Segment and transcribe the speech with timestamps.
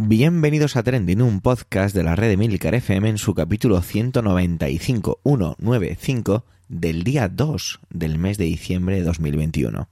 [0.00, 5.18] Bienvenidos a Trending, un podcast de la red de Milcar FM en su capítulo 195,
[5.24, 9.88] 195 del día 2 del mes de diciembre de 2021.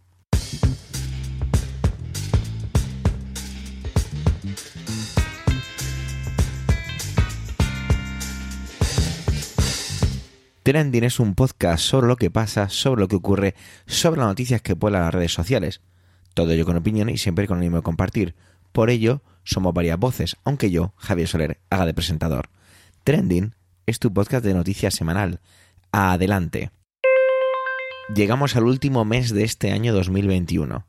[10.63, 14.63] Trending es un podcast sobre lo que pasa, sobre lo que ocurre, sobre las noticias
[14.63, 15.81] que pueblan las redes sociales.
[16.33, 18.37] Todo ello con opinión y siempre con ánimo de compartir.
[18.71, 22.51] Por ello, somos varias voces, aunque yo, Javier Soler, haga de presentador.
[23.05, 23.55] Trending
[23.87, 25.41] es tu podcast de noticias semanal.
[25.93, 26.73] Adelante.
[28.15, 30.85] Llegamos al último mes de este año 2021.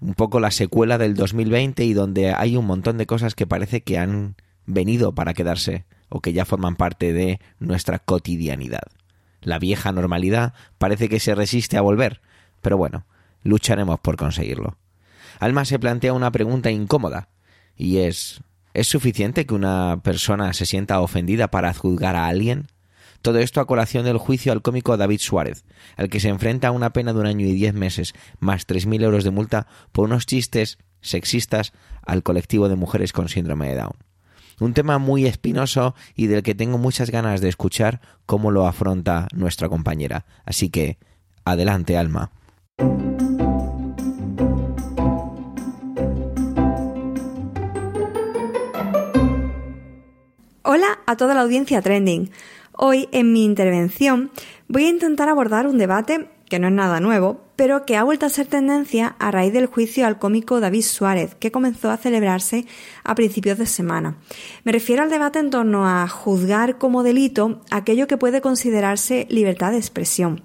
[0.00, 3.82] Un poco la secuela del 2020 y donde hay un montón de cosas que parece
[3.82, 8.82] que han venido para quedarse o que ya forman parte de nuestra cotidianidad.
[9.42, 12.22] La vieja normalidad parece que se resiste a volver,
[12.62, 13.04] pero bueno,
[13.42, 14.78] lucharemos por conseguirlo.
[15.40, 17.28] Alma se plantea una pregunta incómoda,
[17.82, 18.40] y es
[18.74, 22.68] ¿es suficiente que una persona se sienta ofendida para juzgar a alguien?
[23.22, 25.64] Todo esto a colación del juicio al cómico David Suárez,
[25.96, 28.86] al que se enfrenta a una pena de un año y diez meses, más tres
[28.86, 31.72] mil euros de multa por unos chistes sexistas
[32.06, 33.96] al colectivo de mujeres con síndrome de Down.
[34.60, 39.26] Un tema muy espinoso y del que tengo muchas ganas de escuchar cómo lo afronta
[39.34, 40.24] nuestra compañera.
[40.44, 40.98] Así que,
[41.44, 42.30] adelante, Alma.
[50.74, 52.30] Hola a toda la audiencia trending.
[52.72, 54.30] Hoy en mi intervención
[54.68, 58.24] voy a intentar abordar un debate que no es nada nuevo, pero que ha vuelto
[58.24, 62.64] a ser tendencia a raíz del juicio al cómico David Suárez, que comenzó a celebrarse
[63.04, 64.16] a principios de semana.
[64.64, 69.72] Me refiero al debate en torno a juzgar como delito aquello que puede considerarse libertad
[69.72, 70.40] de expresión.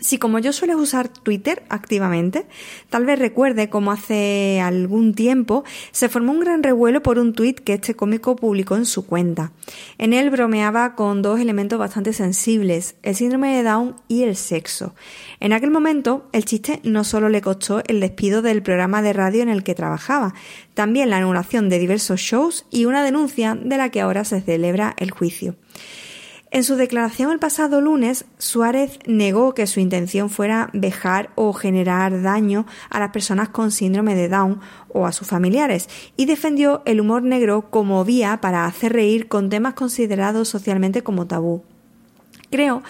[0.00, 2.46] Si como yo suelo usar Twitter activamente,
[2.88, 7.60] tal vez recuerde cómo hace algún tiempo se formó un gran revuelo por un tuit
[7.60, 9.52] que este cómico publicó en su cuenta.
[9.98, 14.94] En él bromeaba con dos elementos bastante sensibles, el síndrome de Down y el sexo.
[15.38, 19.42] En aquel momento, el chiste no solo le costó el despido del programa de radio
[19.42, 20.34] en el que trabajaba,
[20.72, 24.94] también la anulación de diversos shows y una denuncia de la que ahora se celebra
[24.98, 25.56] el juicio.
[26.52, 32.22] En su declaración el pasado lunes, Suárez negó que su intención fuera vejar o generar
[32.22, 37.00] daño a las personas con síndrome de Down o a sus familiares y defendió el
[37.00, 41.62] humor negro como vía para hacer reír con temas considerados socialmente como tabú.
[42.50, 42.82] Creo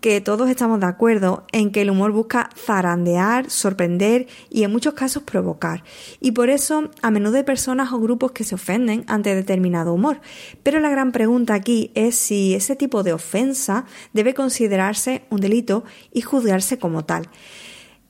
[0.00, 4.94] que todos estamos de acuerdo en que el humor busca zarandear, sorprender y en muchos
[4.94, 5.82] casos provocar.
[6.20, 10.20] Y por eso a menudo hay personas o grupos que se ofenden ante determinado humor.
[10.62, 15.84] Pero la gran pregunta aquí es si ese tipo de ofensa debe considerarse un delito
[16.12, 17.28] y juzgarse como tal.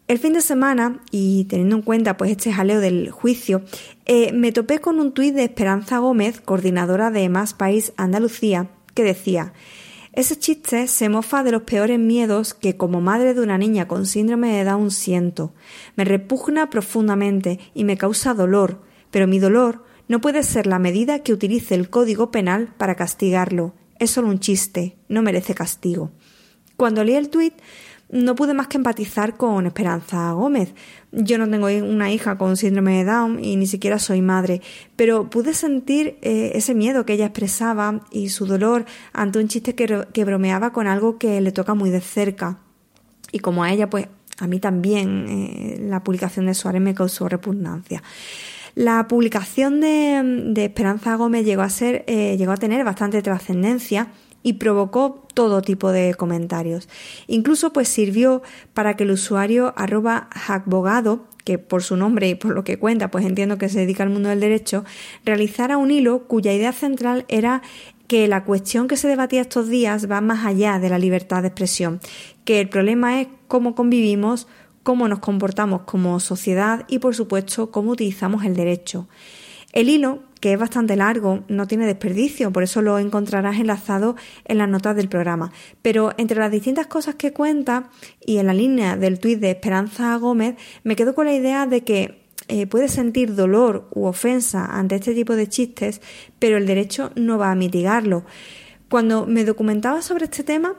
[0.08, 3.62] El fin de semana, y teniendo en cuenta pues este jaleo del juicio,
[4.04, 9.03] eh, me topé con un tuit de Esperanza Gómez, coordinadora de Más País Andalucía, que
[9.03, 9.53] decía
[10.16, 14.06] ese chiste se mofa de los peores miedos que como madre de una niña con
[14.06, 15.53] síndrome de Down siento.
[15.94, 21.22] Me repugna profundamente y me causa dolor, pero mi dolor no puede ser la medida
[21.22, 23.75] que utilice el Código Penal para castigarlo.
[23.99, 26.12] Es solo un chiste, no merece castigo.
[26.78, 27.53] Cuando leí el tuit
[28.09, 30.75] no pude más que empatizar con Esperanza Gómez.
[31.12, 34.61] Yo no tengo una hija con síndrome de Down y ni siquiera soy madre,
[34.94, 39.75] pero pude sentir eh, ese miedo que ella expresaba y su dolor ante un chiste
[39.75, 42.59] que, bromeaba con algo que le toca muy de cerca.
[43.33, 44.09] Y como a ella, pues
[44.39, 48.03] a mí también eh, la publicación de Suárez me causó repugnancia.
[48.77, 54.09] La publicación de, Esperanza Gómez llegó a ser, eh, llegó a tener bastante trascendencia
[54.43, 56.88] y provocó todo tipo de comentarios.
[57.26, 58.42] Incluso pues sirvió
[58.72, 63.10] para que el usuario arroba hackbogado que por su nombre y por lo que cuenta,
[63.10, 64.84] pues entiendo que se dedica al mundo del derecho,
[65.26, 67.62] realizara un hilo cuya idea central era
[68.08, 71.48] que la cuestión que se debatía estos días va más allá de la libertad de
[71.48, 72.00] expresión,
[72.47, 74.48] que el problema es cómo convivimos,
[74.82, 79.06] cómo nos comportamos como sociedad y por supuesto cómo utilizamos el derecho.
[79.72, 84.59] El hilo que es bastante largo, no tiene desperdicio, por eso lo encontrarás enlazado en
[84.59, 85.53] las notas del programa.
[85.83, 87.91] Pero entre las distintas cosas que cuenta
[88.24, 91.84] y en la línea del tuit de Esperanza Gómez, me quedo con la idea de
[91.84, 96.00] que eh, puedes sentir dolor u ofensa ante este tipo de chistes,
[96.39, 98.24] pero el derecho no va a mitigarlo.
[98.89, 100.77] Cuando me documentaba sobre este tema,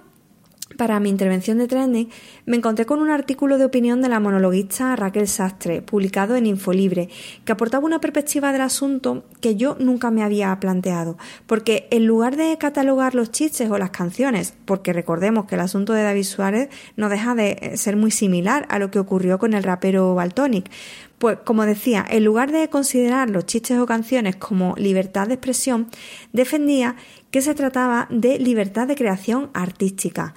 [0.78, 2.10] para mi intervención de trending,
[2.46, 7.10] me encontré con un artículo de opinión de la monologuista Raquel Sastre, publicado en Infolibre,
[7.44, 12.38] que aportaba una perspectiva del asunto que yo nunca me había planteado, porque en lugar
[12.38, 16.70] de catalogar los chistes o las canciones, porque recordemos que el asunto de David Suárez
[16.96, 20.70] no deja de ser muy similar a lo que ocurrió con el rapero Baltonic,
[21.18, 25.88] Pues como decía, en lugar de considerar los chistes o canciones como libertad de expresión,
[26.32, 26.96] defendía
[27.32, 30.36] que se trataba de libertad de creación artística.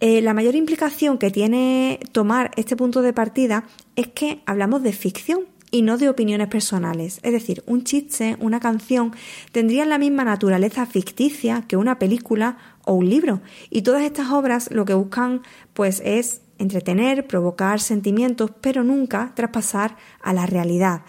[0.00, 3.64] Eh, la mayor implicación que tiene tomar este punto de partida
[3.96, 7.18] es que hablamos de ficción y no de opiniones personales.
[7.22, 9.12] Es decir, un chiste, una canción,
[9.50, 13.40] tendrían la misma naturaleza ficticia que una película o un libro.
[13.70, 15.42] Y todas estas obras lo que buscan
[15.72, 21.02] pues es entretener, provocar sentimientos, pero nunca traspasar a la realidad.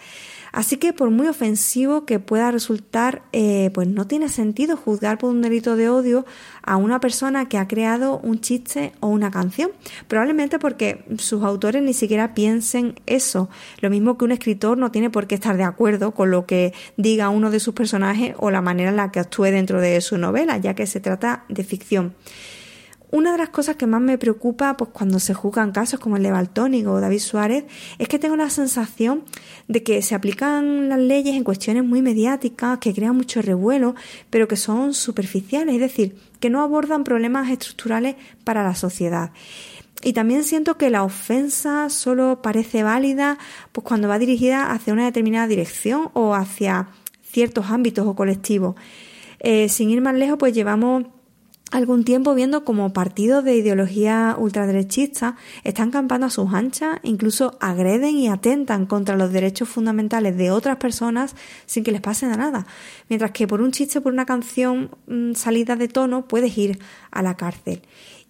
[0.56, 5.28] Así que por muy ofensivo que pueda resultar, eh, pues no tiene sentido juzgar por
[5.28, 6.24] un delito de odio
[6.62, 9.70] a una persona que ha creado un chiste o una canción.
[10.08, 13.50] Probablemente porque sus autores ni siquiera piensen eso.
[13.82, 16.72] Lo mismo que un escritor no tiene por qué estar de acuerdo con lo que
[16.96, 20.16] diga uno de sus personajes o la manera en la que actúe dentro de su
[20.16, 22.14] novela, ya que se trata de ficción.
[23.10, 26.24] Una de las cosas que más me preocupa pues, cuando se juzgan casos como el
[26.24, 27.64] de Baltónico o David Suárez
[27.98, 29.22] es que tengo la sensación
[29.68, 33.94] de que se aplican las leyes en cuestiones muy mediáticas, que crean mucho revuelo,
[34.28, 39.30] pero que son superficiales, es decir, que no abordan problemas estructurales para la sociedad.
[40.02, 43.38] Y también siento que la ofensa solo parece válida
[43.72, 46.88] pues, cuando va dirigida hacia una determinada dirección o hacia
[47.22, 48.74] ciertos ámbitos o colectivos.
[49.38, 51.04] Eh, sin ir más lejos, pues llevamos
[51.72, 58.16] algún tiempo viendo como partidos de ideología ultraderechista están campando a sus anchas, incluso agreden
[58.16, 61.34] y atentan contra los derechos fundamentales de otras personas
[61.66, 62.66] sin que les pase nada.
[63.08, 66.78] Mientras que por un chiste, por una canción mm, salida de tono, puedes ir
[67.10, 67.82] a la cárcel.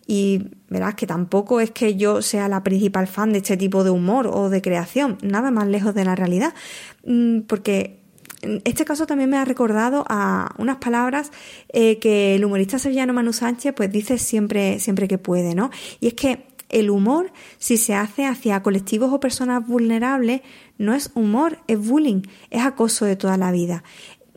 [0.06, 3.90] Y verás que tampoco es que yo sea la principal fan de este tipo de
[3.90, 6.54] humor o de creación, nada más lejos de la realidad,
[7.04, 7.95] mm, porque
[8.64, 11.32] este caso también me ha recordado a unas palabras
[11.72, 15.70] eh, que el humorista sevillano Manu Sánchez pues dice siempre, siempre que puede, ¿no?
[16.00, 20.42] Y es que el humor, si se hace hacia colectivos o personas vulnerables,
[20.78, 23.84] no es humor, es bullying, es acoso de toda la vida.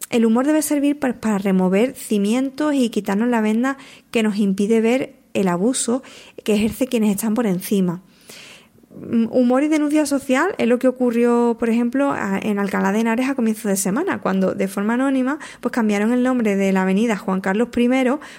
[0.10, 3.78] El humor debe servir para, para remover cimientos y quitarnos la venda
[4.12, 6.04] que nos impide ver el abuso
[6.44, 8.02] que ejerce quienes están por encima.
[9.32, 13.36] Humor y denuncia social es lo que ocurrió, por ejemplo, en Alcalá de Henares a
[13.36, 17.42] comienzo de semana, cuando de forma anónima pues cambiaron el nombre de la avenida Juan
[17.42, 17.90] Carlos I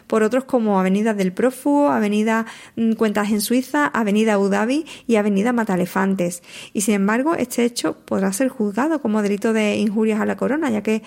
[0.07, 2.47] por otros como Avenida del Prófugo, Avenida
[2.77, 6.43] mm, Cuentas en Suiza, Avenida Abu Dhabi y Avenida Matalefantes.
[6.73, 10.71] Y sin embargo, este hecho podrá ser juzgado como delito de injurias a la corona,
[10.71, 11.03] ya que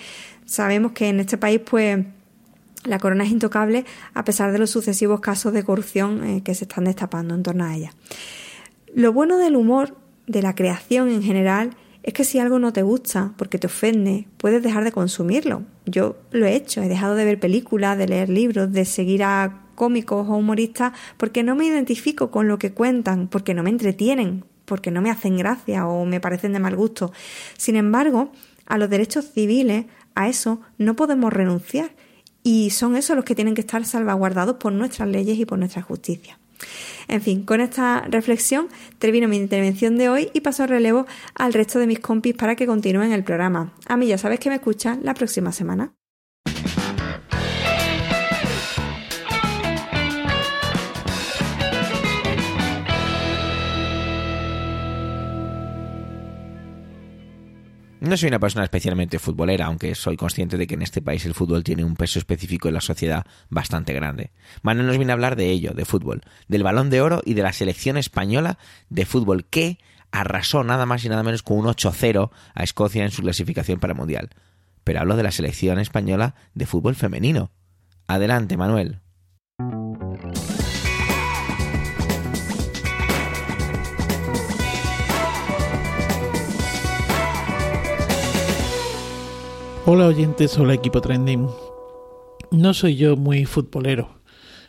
[0.46, 2.04] sabemos que en este país pues
[2.84, 6.64] la corona es intocable a pesar de los sucesivos casos de corrupción eh, que se
[6.64, 7.92] están destapando en torno a ella.
[8.94, 9.96] Lo bueno del humor,
[10.28, 11.70] de la creación en general,
[12.04, 15.64] es que si algo no te gusta porque te ofende, puedes dejar de consumirlo.
[15.84, 19.62] Yo lo he hecho, he dejado de ver películas, de leer libros, de seguir a
[19.74, 24.44] cómicos o humoristas porque no me identifico con lo que cuentan, porque no me entretienen,
[24.64, 27.12] porque no me hacen gracia o me parecen de mal gusto.
[27.58, 28.30] Sin embargo,
[28.64, 31.90] a los derechos civiles, a eso no podemos renunciar
[32.44, 35.82] y son esos los que tienen que estar salvaguardados por nuestras leyes y por nuestra
[35.82, 36.38] justicia.
[37.08, 38.68] En fin, con esta reflexión
[38.98, 42.56] termino mi intervención de hoy y paso el relevo al resto de mis compis para
[42.56, 43.72] que continúen el programa.
[43.86, 45.94] A mí ya sabes que me escuchan la próxima semana.
[58.14, 61.34] No soy una persona especialmente futbolera, aunque soy consciente de que en este país el
[61.34, 64.30] fútbol tiene un peso específico en la sociedad bastante grande.
[64.62, 67.42] Manuel nos viene a hablar de ello, de fútbol, del balón de oro y de
[67.42, 68.56] la selección española
[68.88, 69.80] de fútbol que
[70.12, 73.94] arrasó nada más y nada menos con un 8-0 a Escocia en su clasificación para
[73.94, 74.30] el Mundial.
[74.84, 77.50] Pero hablo de la selección española de fútbol femenino.
[78.06, 79.00] Adelante, Manuel.
[89.86, 91.46] Hola oyentes, hola equipo trending.
[92.50, 94.18] No soy yo muy futbolero.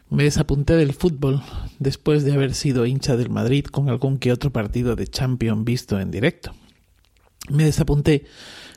[0.10, 1.42] Me desapunté del fútbol
[1.80, 6.02] después de haber sido hincha del Madrid con algún que otro partido de Champions visto
[6.02, 6.54] en directo.
[7.50, 8.26] Me desapunté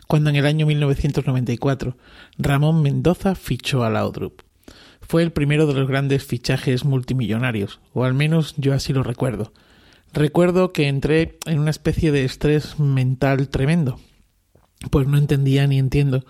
[0.07, 1.97] cuando en el año 1994
[2.39, 4.43] Ramón Mendoza fichó a Laudrup.
[5.01, 9.53] Fue el primero de los grandes fichajes multimillonarios, o al menos yo así lo recuerdo.
[10.13, 13.99] Recuerdo que entré en una especie de estrés mental tremendo
[14.91, 16.25] pues no entendía ni entiendo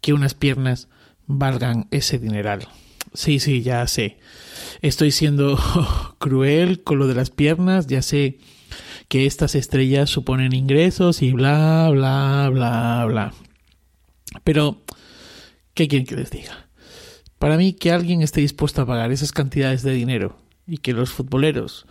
[0.00, 0.88] que unas piernas
[1.26, 2.68] valgan ese dineral.
[3.14, 4.18] Sí, sí, ya sé.
[4.82, 5.58] Estoy siendo
[6.18, 8.38] cruel con lo de las piernas, ya sé
[9.08, 13.34] que estas estrellas suponen ingresos y bla, bla, bla, bla.
[14.44, 14.82] Pero,
[15.74, 16.68] ¿qué quieren que les diga?
[17.38, 21.10] Para mí, que alguien esté dispuesto a pagar esas cantidades de dinero y que los
[21.10, 21.86] futboleros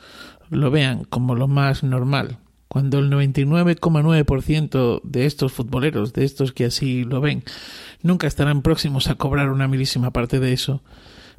[0.50, 2.40] lo vean como lo más normal
[2.76, 7.46] cuando el 99,9% de estos futboleros, de estos que así lo ven,
[8.02, 10.84] nunca estarán próximos a cobrar una milísima parte de eso,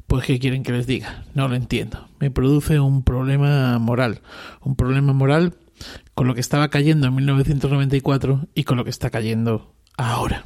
[0.07, 1.25] pues ¿qué quieren que les diga?
[1.35, 2.07] No lo entiendo.
[2.19, 4.21] Me produce un problema moral.
[4.61, 5.53] Un problema moral
[6.15, 10.43] con lo que estaba cayendo en 1994 y con lo que está cayendo ahora.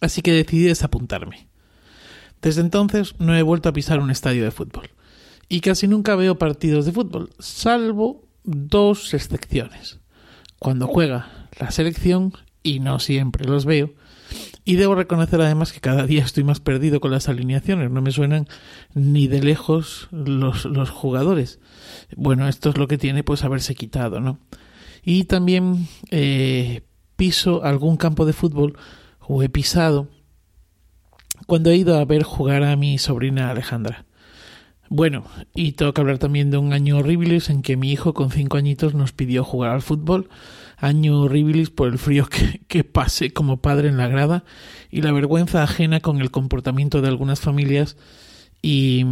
[0.00, 1.46] Así que decidí desapuntarme.
[2.42, 4.90] Desde entonces no he vuelto a pisar un estadio de fútbol.
[5.48, 10.00] Y casi nunca veo partidos de fútbol, salvo dos excepciones.
[10.58, 12.32] Cuando juega la selección,
[12.62, 13.94] y no siempre los veo,
[14.64, 18.12] y debo reconocer además que cada día estoy más perdido con las alineaciones, no me
[18.12, 18.46] suenan
[18.94, 21.58] ni de lejos los, los jugadores.
[22.16, 24.38] Bueno, esto es lo que tiene pues haberse quitado, ¿no?
[25.02, 26.82] Y también eh,
[27.16, 28.78] piso algún campo de fútbol
[29.20, 30.08] o he pisado
[31.46, 34.04] cuando he ido a ver jugar a mi sobrina Alejandra.
[34.92, 35.22] Bueno,
[35.54, 38.56] y tengo que hablar también de un año horrible en que mi hijo con cinco
[38.56, 40.28] añitos nos pidió jugar al fútbol.
[40.76, 44.42] Año horrible por el frío que, que pasé como padre en la grada
[44.90, 47.96] y la vergüenza ajena con el comportamiento de algunas familias
[48.62, 49.04] y,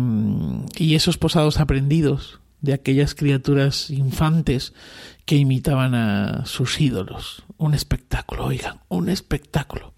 [0.77, 4.75] y esos posados aprendidos de aquellas criaturas infantes
[5.27, 7.45] que imitaban a sus ídolos.
[7.57, 9.95] Un espectáculo, oigan, un espectáculo.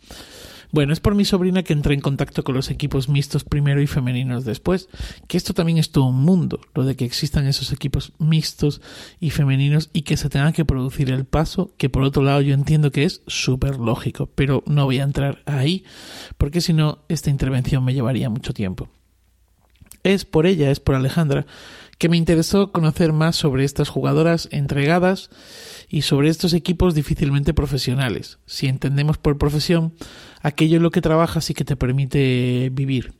[0.72, 3.88] Bueno, es por mi sobrina que entré en contacto con los equipos mixtos primero y
[3.88, 4.88] femeninos después,
[5.26, 8.80] que esto también es todo un mundo, lo de que existan esos equipos mixtos
[9.18, 12.54] y femeninos y que se tenga que producir el paso, que por otro lado yo
[12.54, 15.84] entiendo que es súper lógico, pero no voy a entrar ahí,
[16.38, 18.88] porque si no, esta intervención me llevaría mucho tiempo.
[20.02, 21.46] Es por ella, es por Alejandra,
[22.00, 25.28] que me interesó conocer más sobre estas jugadoras entregadas
[25.86, 28.38] y sobre estos equipos difícilmente profesionales.
[28.46, 29.92] Si entendemos por profesión
[30.40, 33.12] aquello en lo que trabajas y que te permite vivir.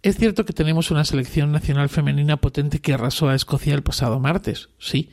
[0.00, 4.18] Es cierto que tenemos una selección nacional femenina potente que arrasó a Escocia el pasado
[4.18, 5.10] martes, sí,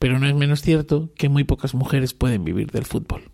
[0.00, 3.30] pero no es menos cierto que muy pocas mujeres pueden vivir del fútbol.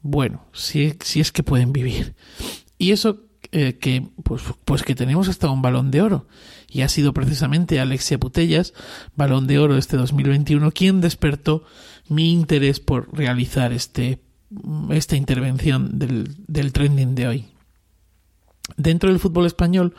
[0.00, 2.14] Bueno, si, si es que pueden vivir.
[2.78, 6.26] Y eso eh, que pues, pues que tenemos hasta un balón de oro
[6.70, 8.72] y ha sido precisamente Alexia Putellas,
[9.14, 11.62] balón de oro este 2021, quien despertó
[12.08, 14.22] mi interés por realizar este
[14.90, 17.44] esta intervención del, del trending de hoy.
[18.78, 19.94] Dentro del fútbol español,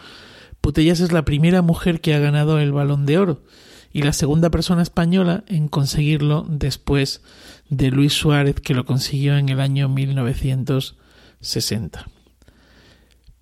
[0.62, 3.43] Putellas es la primera mujer que ha ganado el balón de oro
[3.91, 7.22] y la segunda persona española en conseguirlo después
[7.69, 12.12] de Luis Suárez que lo consiguió en el año 1960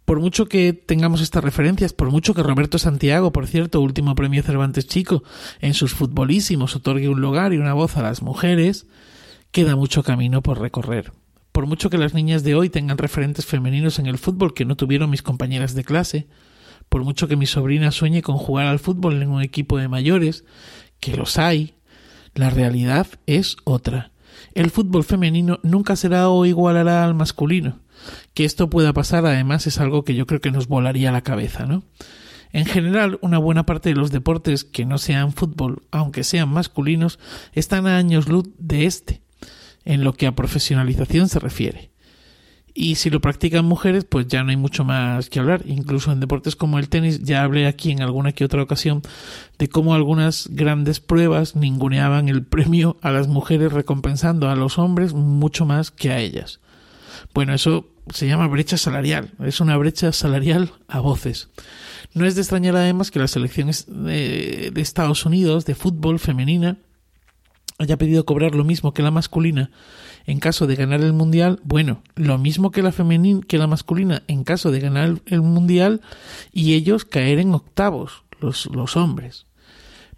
[0.06, 4.44] por mucho que tengamos estas referencias, por mucho que Roberto Santiago, por cierto, último premio
[4.44, 5.24] Cervantes Chico,
[5.60, 8.88] en sus futbolísimos otorgue un lugar y una voz a las mujeres,
[9.52, 11.12] queda mucho camino por recorrer.
[11.52, 14.76] Por mucho que las niñas de hoy tengan referentes femeninos en el fútbol que no
[14.76, 16.28] tuvieron mis compañeras de clase,
[16.90, 20.46] por mucho que mi sobrina sueñe con jugar al fútbol en un equipo de mayores,
[21.00, 21.76] que los hay,
[22.34, 24.12] la realidad es otra.
[24.54, 27.81] El fútbol femenino nunca será o igualará al masculino
[28.34, 31.66] que esto pueda pasar, además, es algo que yo creo que nos volaría la cabeza,
[31.66, 31.84] ¿no?
[32.54, 37.18] En general, una buena parte de los deportes que no sean fútbol, aunque sean masculinos,
[37.54, 39.22] están a años luz de este,
[39.86, 41.92] en lo que a profesionalización se refiere.
[42.74, 45.64] Y si lo practican mujeres, pues ya no hay mucho más que hablar.
[45.66, 49.02] Incluso en deportes como el tenis, ya hablé aquí en alguna que otra ocasión
[49.60, 55.14] de cómo algunas grandes pruebas ninguneaban el premio a las mujeres recompensando a los hombres
[55.14, 56.61] mucho más que a ellas.
[57.34, 61.50] Bueno, eso se llama brecha salarial, es una brecha salarial a voces.
[62.14, 66.78] No es de extrañar además que la selección de, Estados Unidos de fútbol femenina
[67.78, 69.72] haya pedido cobrar lo mismo que la masculina
[70.26, 74.22] en caso de ganar el mundial, bueno, lo mismo que la femenina que la masculina
[74.28, 76.02] en caso de ganar el mundial
[76.52, 79.48] y ellos caer en octavos, los, los hombres.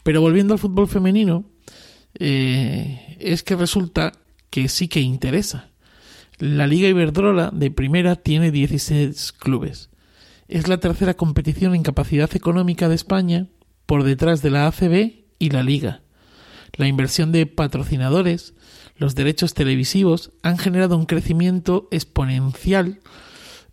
[0.03, 1.45] Pero volviendo al fútbol femenino,
[2.19, 4.11] eh, es que resulta
[4.49, 5.69] que sí que interesa.
[6.39, 9.89] La Liga Iberdrola de primera tiene 16 clubes.
[10.47, 13.47] Es la tercera competición en capacidad económica de España,
[13.85, 16.01] por detrás de la ACB y la Liga.
[16.75, 18.55] La inversión de patrocinadores,
[18.97, 22.99] los derechos televisivos han generado un crecimiento exponencial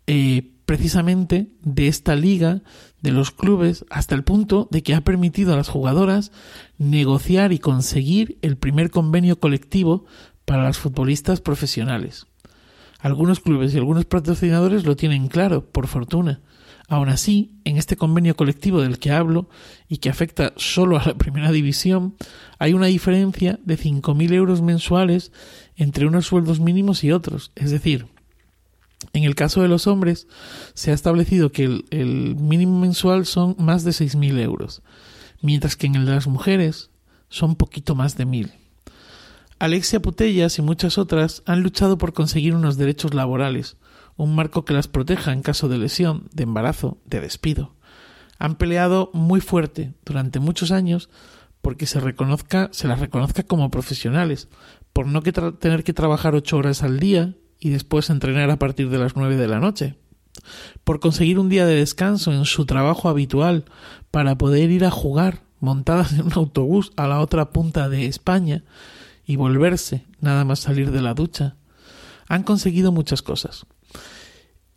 [0.06, 2.62] eh, precisamente de esta liga,
[3.00, 6.30] de los clubes, hasta el punto de que ha permitido a las jugadoras
[6.78, 10.04] negociar y conseguir el primer convenio colectivo
[10.44, 12.26] para las futbolistas profesionales.
[13.00, 16.40] Algunos clubes y algunos patrocinadores lo tienen claro, por fortuna.
[16.88, 19.48] Aún así, en este convenio colectivo del que hablo
[19.88, 22.16] y que afecta solo a la primera división,
[22.58, 25.30] hay una diferencia de 5.000 euros mensuales
[25.76, 27.52] entre unos sueldos mínimos y otros.
[27.54, 28.06] Es decir,
[29.12, 30.26] en el caso de los hombres,
[30.74, 34.82] se ha establecido que el, mínimo mensual son más de 6.000 euros,
[35.40, 36.90] mientras que en el de las mujeres
[37.28, 38.50] son poquito más de 1.000.
[39.60, 43.76] Alexia Putellas y muchas otras han luchado por conseguir unos derechos laborales,
[44.16, 47.74] un marco que las proteja en caso de lesión, de embarazo, de despido.
[48.38, 51.10] Han peleado muy fuerte durante muchos años
[51.60, 54.48] porque se reconozca, se las reconozca como profesionales,
[54.94, 58.96] por no tener que trabajar ocho horas al día y después entrenar a partir de
[58.96, 59.94] las nueve de la noche,
[60.84, 63.66] por conseguir un día de descanso en su trabajo habitual
[64.10, 68.64] para poder ir a jugar montadas en un autobús a la otra punta de España
[69.30, 71.54] y volverse nada más salir de la ducha.
[72.26, 73.64] Han conseguido muchas cosas.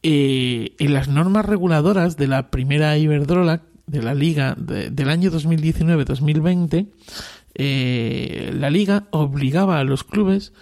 [0.03, 6.87] Eh, en las normas reguladoras de la primera Iberdrola, de la Liga del año 2019-2020,
[7.55, 10.53] eh, la Liga obligaba a los clubes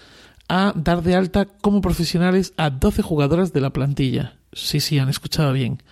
[0.47, 4.37] a dar de alta como profesionales a 12 jugadoras de la plantilla.
[4.53, 5.83] Sí, sí, han escuchado bien.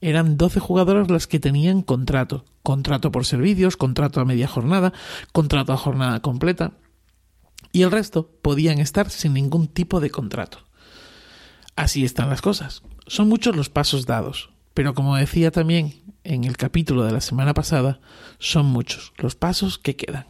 [0.00, 2.44] Eran 12 jugadoras las que tenían contrato.
[2.62, 4.92] Contrato por servicios, contrato a media jornada,
[5.32, 6.74] contrato a jornada completa
[7.72, 10.64] y el resto podían estar sin ningún tipo de contrato.
[11.76, 12.82] Así están las cosas.
[13.06, 17.54] Son muchos los pasos dados, pero como decía también en el capítulo de la semana
[17.54, 18.00] pasada,
[18.38, 20.26] son muchos los pasos que quedan.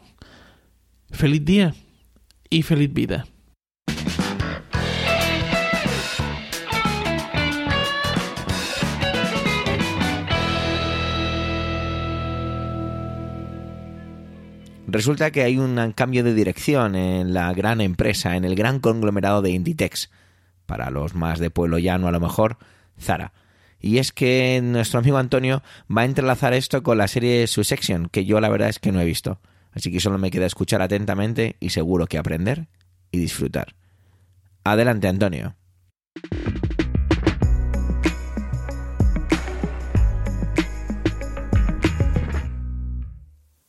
[1.10, 1.74] Feliz día
[2.50, 3.26] y feliz vida.
[14.90, 19.42] Resulta que hay un cambio de dirección en la gran empresa, en el gran conglomerado
[19.42, 20.08] de Inditex.
[20.64, 22.56] Para los más de pueblo llano, a lo mejor,
[22.98, 23.34] Zara.
[23.80, 25.62] Y es que nuestro amigo Antonio
[25.94, 28.98] va a entrelazar esto con la serie Succession, que yo la verdad es que no
[29.02, 29.40] he visto.
[29.72, 32.68] Así que solo me queda escuchar atentamente y seguro que aprender
[33.10, 33.74] y disfrutar.
[34.64, 35.54] Adelante, Antonio.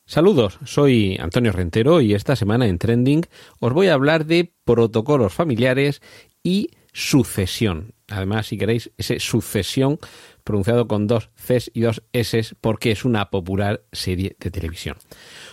[0.10, 3.28] Saludos, soy Antonio Rentero y esta semana en Trending
[3.60, 6.01] os voy a hablar de protocolos familiares
[6.42, 7.94] y sucesión.
[8.08, 10.00] Además, si queréis, ese sucesión
[10.44, 14.98] pronunciado con dos Cs y dos S porque es una popular serie de televisión.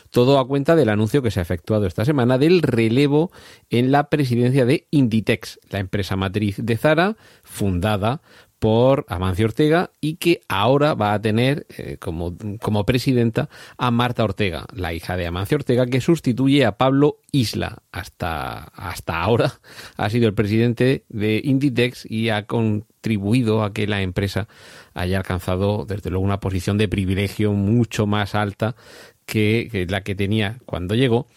[0.09, 3.31] Todo a cuenta del anuncio que se ha efectuado esta semana del relevo
[3.69, 8.23] en la presidencia de Inditex, la empresa matriz de Zara, fundada
[8.67, 13.49] por Amancio Ortega y que ahora va a tener eh, como, como, presidenta
[13.79, 17.85] a Marta Ortega, la hija de Amancio Ortega, que sustituye a Pablo Isla.
[17.93, 19.61] Hasta, hasta ahora
[19.97, 24.49] ha sido el presidente de Inditex y ha contribuido a que la empresa
[24.95, 28.75] haya alcanzado desde luego una posición de privilegio mucho más alta
[29.27, 31.29] que, que la que tenía cuando llegó.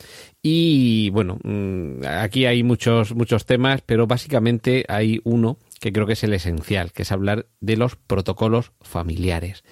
[0.42, 6.14] Y bueno, mm, aquí hay muchos, muchos temas, pero básicamente hay uno que creo que
[6.14, 9.64] es el esencial, que es hablar de los protocolos familiares.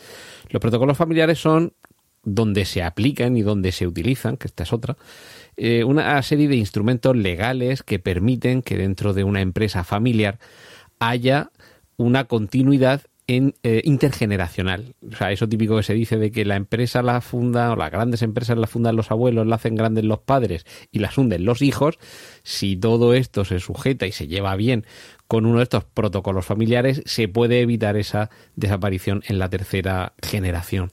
[0.49, 1.73] Los protocolos familiares son
[2.23, 4.97] donde se aplican y donde se utilizan, que esta es otra,
[5.55, 10.39] eh, una serie de instrumentos legales que permiten que dentro de una empresa familiar
[10.99, 11.51] haya
[11.95, 14.95] una continuidad en, eh, intergeneracional.
[15.11, 17.91] O sea, eso típico que se dice de que la empresa la funda, o las
[17.91, 21.61] grandes empresas la fundan los abuelos, la hacen grandes los padres y las hunden los
[21.61, 21.99] hijos.
[22.43, 24.85] Si todo esto se sujeta y se lleva bien
[25.27, 30.91] con uno de estos protocolos familiares, se puede evitar esa desaparición en la tercera generación.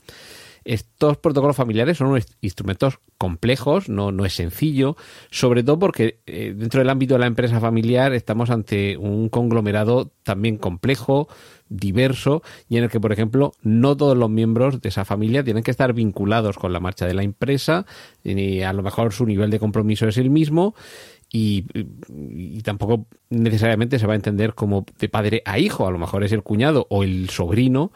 [0.64, 4.96] Estos protocolos familiares son instrumentos complejos, no, no es sencillo,
[5.30, 10.10] sobre todo porque eh, dentro del ámbito de la empresa familiar estamos ante un conglomerado
[10.22, 11.28] también complejo,
[11.68, 15.62] diverso y en el que, por ejemplo, no todos los miembros de esa familia tienen
[15.62, 17.84] que estar vinculados con la marcha de la empresa,
[18.22, 20.74] y a lo mejor su nivel de compromiso es el mismo
[21.36, 26.22] y, tampoco necesariamente se va a entender como de padre a hijo, a lo mejor
[26.22, 27.90] es el cuñado o el sobrino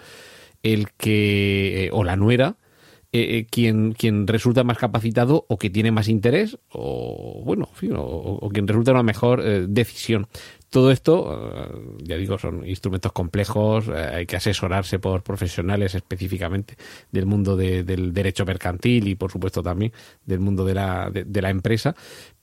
[0.65, 2.57] el que eh, o la nuera
[3.13, 8.51] eh, eh, quien, quien resulta más capacitado o que tiene más interés o bueno o,
[8.53, 10.27] quien resulta una mejor decisión.
[10.69, 11.71] Todo esto
[12.03, 16.77] ya digo son instrumentos complejos hay que asesorarse por profesionales específicamente
[17.13, 19.93] del mundo del derecho mercantil y por supuesto también
[20.27, 21.95] del mundo de la, de la empresa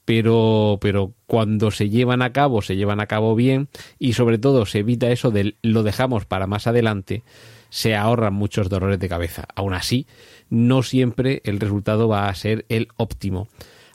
[0.06, 3.68] pero, pero cuando se llevan a cabo, se llevan a cabo bien
[4.00, 7.24] y sobre todo se evita eso de lo dejamos para más adelante,
[7.70, 9.48] se ahorran muchos dolores de cabeza.
[9.56, 10.08] Aún así,
[10.50, 13.50] no siempre el resultado va a ser el óptimo.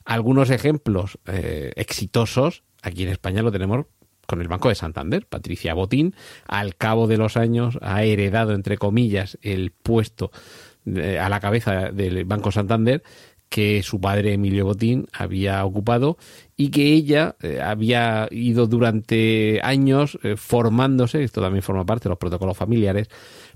[0.04, 3.86] Algunos ejemplos eh, exitosos, aquí en España lo tenemos
[4.26, 5.26] con el Banco de Santander.
[5.26, 6.14] Patricia Botín,
[6.46, 10.30] al cabo de los años, ha heredado, entre comillas, el puesto
[10.86, 13.02] eh, a la cabeza del Banco Santander
[13.50, 16.16] que su padre Emilio Botín había ocupado
[16.56, 22.10] y que ella eh, había ido durante años eh, formándose, esto también forma parte de
[22.10, 23.10] los protocolos familiares,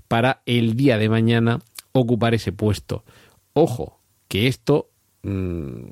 [0.07, 1.59] para el día de mañana
[1.93, 3.05] ocupar ese puesto.
[3.53, 4.89] Ojo, que esto
[5.23, 5.85] mm,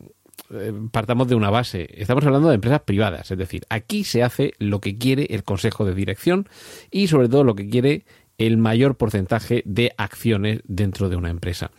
[0.52, 1.88] eh, partamos de una base.
[1.94, 5.86] Estamos hablando de empresas privadas, es decir, aquí se hace lo que quiere el consejo
[5.86, 6.50] de dirección
[6.92, 8.06] y sobre todo lo que quiere
[8.48, 11.72] el mayor porcentaje de acciones dentro de una empresa.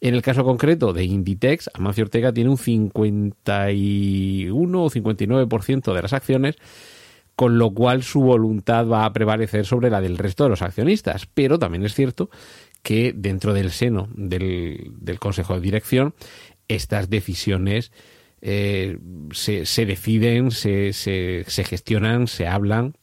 [0.00, 6.12] En el caso concreto de Inditex, Amancio Ortega tiene un 51 o 59% de las
[6.12, 6.56] acciones,
[7.34, 11.26] con lo cual su voluntad va a prevalecer sobre la del resto de los accionistas.
[11.26, 12.30] Pero también es cierto
[12.82, 16.14] que dentro del seno del, Consejo de Dirección,
[16.68, 17.92] estas decisiones
[18.40, 18.98] eh,
[19.32, 22.94] se, deciden, se, se gestionan, se hablan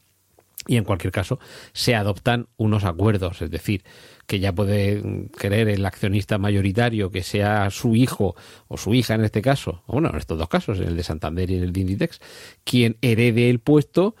[0.66, 1.38] y en cualquier caso
[1.72, 3.82] se adoptan unos acuerdos, es decir,
[4.26, 8.36] que ya puede querer el accionista mayoritario que sea su hijo
[8.68, 11.50] o su hija en este caso, bueno, en estos dos casos, en el de Santander
[11.50, 12.20] y en el de Inditex,
[12.64, 14.14] quien herede el puesto,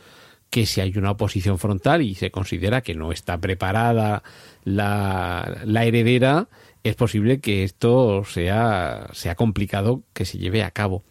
[0.50, 4.24] que si hay una oposición frontal y se considera que no está preparada
[4.64, 6.48] la, la heredera,
[6.82, 11.04] es posible que esto sea, sea complicado que se lleve a cabo.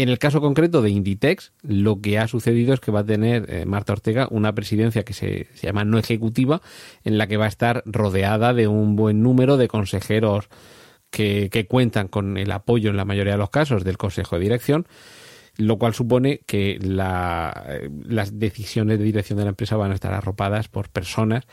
[0.00, 3.44] En el caso concreto de Inditex, lo que ha sucedido es que va a tener
[3.50, 6.62] eh, Marta Ortega una presidencia que se, llama no ejecutiva,
[7.04, 10.48] en la que va a estar rodeada de un buen número de consejeros
[11.10, 14.86] que, cuentan con el apoyo en la mayoría de los casos del Consejo de Dirección,
[15.58, 20.14] lo cual supone que eh, las decisiones de dirección de la empresa van a estar
[20.14, 21.44] arropadas por personas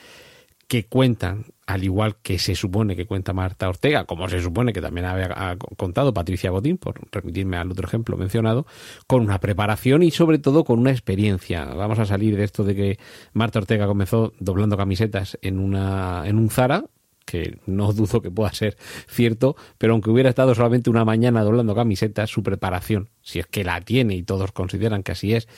[0.70, 4.82] que cuentan, al igual que se supone que cuenta Marta Ortega, como se supone que
[4.82, 8.66] también había contado Patricia Botín, por remitirme al otro ejemplo mencionado,
[9.06, 11.66] con una preparación y sobre todo con una experiencia.
[11.66, 13.00] Vamos a salir de esto de que
[13.34, 16.86] Marta Ortega comenzó doblando camisetas en, una, en un Zara,
[17.26, 18.78] que no dudo que pueda ser
[19.10, 23.66] cierto, pero aunque hubiera estado solamente una mañana doblando camisetas, su preparación, si es que
[23.66, 25.50] la tiene y todos consideran que así es,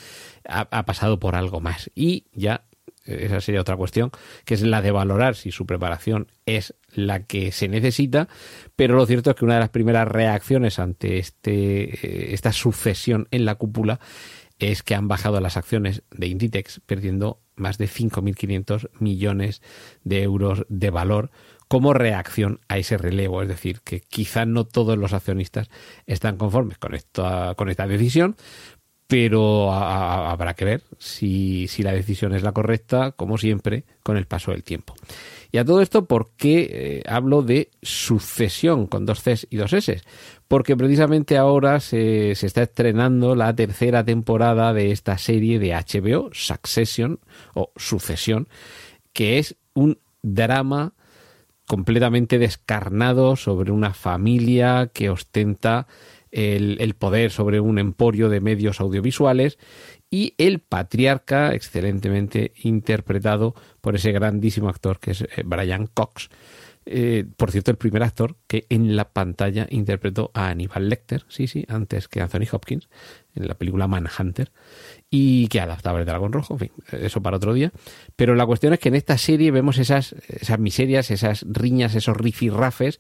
[0.48, 1.92] ha, ha pasado por algo más.
[1.94, 2.64] Y ya
[3.10, 4.12] esa sería otra cuestión,
[4.46, 8.28] que es la de valorar si su preparación es la que se necesita,
[8.76, 13.28] pero lo cierto es que una de las primeras reacciones ante este, eh, esta sucesión
[13.32, 14.00] en la cúpula
[14.60, 19.62] es que han bajado las acciones de Inditex, perdiendo más de 5.500 millones
[20.04, 21.32] de euros de valor
[21.70, 23.42] como reacción a ese relevo.
[23.42, 25.70] Es decir, que quizá no todos los accionistas
[26.08, 28.36] están conformes con esta, con esta decisión,
[29.10, 34.52] pero habrá que ver si, la decisión es la correcta, como siempre, con el paso
[34.52, 34.94] del tiempo.
[35.52, 39.74] Y a todo esto, ¿por qué eh, hablo de sucesión con dos Cs y dos
[39.74, 40.04] S?
[40.48, 46.30] Porque precisamente ahora se, se, está estrenando la tercera temporada de esta serie de HBO,
[46.32, 47.20] Succession
[47.56, 48.48] o Sucesión,
[49.12, 50.94] que es un drama
[51.66, 55.88] completamente descarnado sobre una familia que ostenta
[56.32, 59.58] el, poder sobre un emporio de medios audiovisuales
[60.10, 66.30] y el patriarca, excelentemente interpretado por ese grandísimo actor que es eh, Brian Cox.
[66.92, 71.46] Eh, por cierto, el primer actor que en la pantalla interpretó a Aníbal Lecter, sí,
[71.46, 72.90] sí, antes que Anthony Hopkins,
[73.36, 74.52] en la película Manhunter,
[75.12, 77.72] y que adaptaba el Dragón Rojo, en fin, eso para otro día.
[78.16, 82.18] Pero la cuestión es que en esta serie vemos esas, esas miserias, esas riñas, esos
[82.18, 83.00] rifirrafes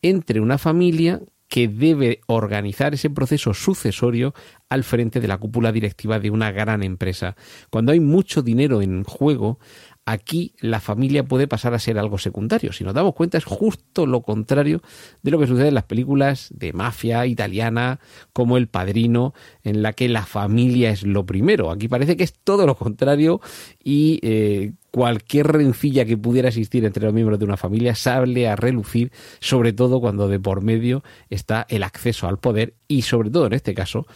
[0.00, 1.20] entre una familia
[1.54, 4.34] que debe organizar ese proceso sucesorio
[4.68, 7.36] al frente de la cúpula directiva de una gran empresa.
[7.70, 9.60] Cuando hay mucho dinero en juego,
[10.06, 12.72] aquí la familia puede pasar a ser algo secundario.
[12.72, 14.82] Si nos damos cuenta es justo lo contrario
[15.22, 18.00] de lo que sucede en las películas de mafia italiana
[18.32, 21.70] como El Padrino, en la que la familia es lo primero.
[21.70, 23.40] Aquí parece que es todo lo contrario
[23.82, 28.56] y eh, cualquier rencilla que pudiera existir entre los miembros de una familia sale a
[28.56, 33.46] relucir, sobre todo cuando de por medio está el acceso al poder y sobre todo
[33.46, 34.06] en este caso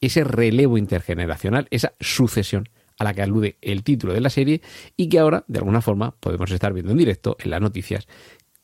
[0.00, 4.60] ese relevo intergeneracional, esa sucesión a la que alude el título de la serie
[4.96, 8.06] y que ahora, de alguna forma, podemos estar viendo en directo en las noticias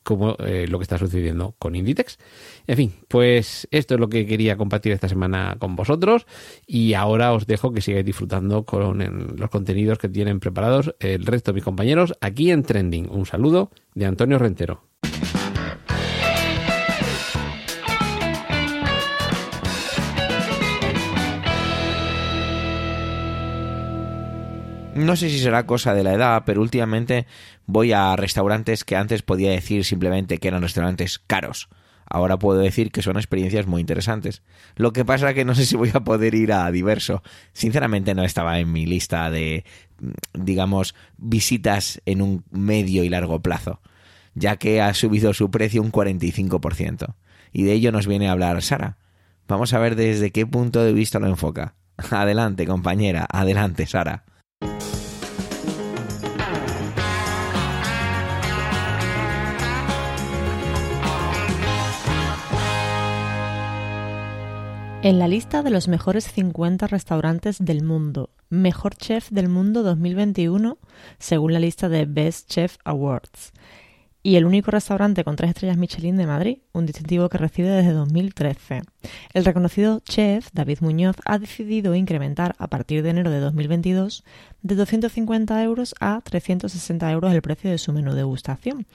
[0.05, 2.19] como eh, lo que está sucediendo con Inditex.
[2.67, 6.27] En fin, pues esto es lo que quería compartir esta semana con vosotros
[6.67, 11.51] y ahora os dejo que sigáis disfrutando con los contenidos que tienen preparados el resto
[11.51, 13.09] de mis compañeros aquí en Trending.
[13.09, 14.83] Un saludo de Antonio Rentero.
[24.95, 27.27] No sé si será cosa de la edad, pero últimamente
[27.65, 31.67] voy a restaurantes que antes podía decir simplemente que eran restaurantes caros.
[32.05, 34.41] Ahora puedo decir que son experiencias muy interesantes.
[34.77, 37.23] Lo que pasa es que no sé si voy a poder ir a diverso.
[37.51, 39.65] Sinceramente no estaba en mi lista de,
[40.33, 43.81] digamos, visitas en un medio y largo plazo,
[44.33, 47.15] ya que ha subido su precio un 45%.
[47.51, 48.97] Y de ello nos viene a hablar Sara.
[49.49, 51.75] Vamos a ver desde qué punto de vista lo enfoca.
[52.11, 53.27] Adelante, compañera.
[53.29, 54.23] Adelante, Sara.
[65.05, 70.79] En la lista de los mejores 50 restaurantes del mundo, Mejor Chef del Mundo 2021,
[71.19, 73.53] según la lista de Best Chef Awards
[74.25, 77.91] y el único restaurante con tres estrellas Michelin de Madrid, un distintivo que recibe desde
[77.91, 78.81] 2013.
[79.35, 84.23] El reconocido chef David Muñoz ha decidido incrementar a partir de enero de 2022
[84.63, 88.87] de 250 euros a 360 euros el precio de su menú de degustación.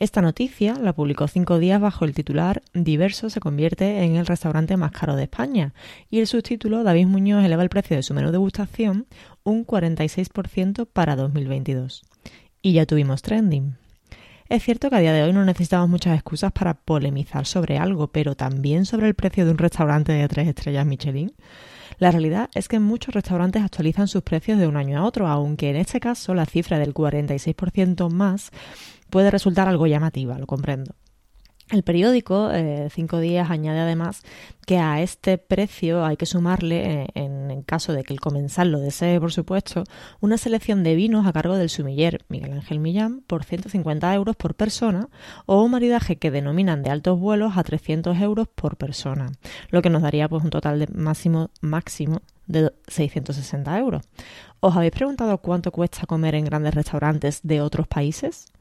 [0.00, 4.76] Esta noticia la publicó cinco días bajo el titular Diverso se convierte en el restaurante
[4.76, 5.74] más caro de España
[6.10, 9.06] y el subtítulo David Muñoz eleva el precio de su menú de degustación
[9.44, 12.02] un 46% para 2022.
[12.62, 13.76] Y ya tuvimos trending.
[14.52, 18.08] Es cierto que a día de hoy no necesitamos muchas excusas para polemizar sobre algo,
[18.08, 21.32] pero también sobre el precio de un restaurante de tres estrellas Michelin.
[21.96, 25.70] La realidad es que muchos restaurantes actualizan sus precios de un año a otro, aunque
[25.70, 28.50] en este caso la cifra del 46% más
[29.08, 30.96] puede resultar algo llamativa, lo comprendo.
[31.72, 34.20] El periódico, eh, Cinco Días, añade además
[34.66, 38.78] que a este precio hay que sumarle, eh, en, caso de que el comensal lo
[38.78, 39.84] desee, por supuesto,
[40.20, 44.54] una selección de vinos a cargo del sumiller Miguel Ángel Millán por 150 euros por
[44.54, 45.08] persona
[45.46, 49.32] o un maridaje que denominan de altos vuelos a 300 euros por persona,
[49.70, 54.02] lo que nos daría pues un total de máximo, máximo de 660 euros.
[54.60, 58.52] ¿Os habéis preguntado cuánto cuesta comer en grandes restaurantes de otros países?